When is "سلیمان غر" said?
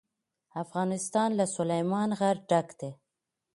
1.55-2.37